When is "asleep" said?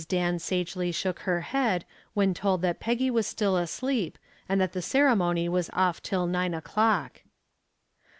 3.55-4.17